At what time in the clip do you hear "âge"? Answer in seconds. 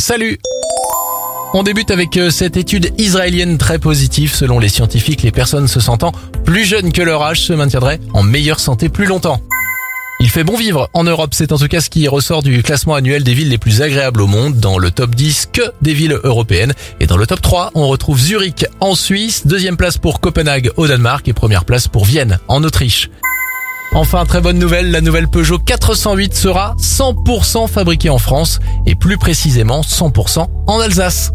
7.22-7.40